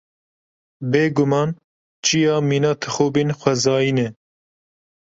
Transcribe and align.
Bêguman 0.91 1.49
çiya 2.05 2.35
mîna 2.47 2.73
tixûbên 2.81 3.29
xwezayî 3.39 3.91
ne. 3.97 4.07